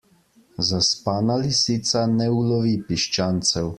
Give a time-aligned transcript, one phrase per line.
[0.69, 3.67] Zaspana lisica ne ulovi piščancev.